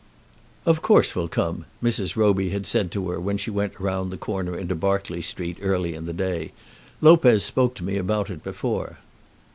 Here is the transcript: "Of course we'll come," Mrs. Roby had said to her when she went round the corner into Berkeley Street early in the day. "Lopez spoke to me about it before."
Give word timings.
"Of 0.65 0.81
course 0.81 1.15
we'll 1.15 1.27
come," 1.27 1.65
Mrs. 1.83 2.15
Roby 2.15 2.49
had 2.49 2.65
said 2.65 2.91
to 2.91 3.09
her 3.11 3.19
when 3.19 3.37
she 3.37 3.51
went 3.51 3.79
round 3.79 4.09
the 4.09 4.17
corner 4.17 4.57
into 4.57 4.73
Berkeley 4.73 5.21
Street 5.21 5.59
early 5.61 5.93
in 5.93 6.07
the 6.07 6.11
day. 6.11 6.53
"Lopez 7.01 7.43
spoke 7.45 7.75
to 7.75 7.83
me 7.83 7.97
about 7.97 8.31
it 8.31 8.43
before." 8.43 8.97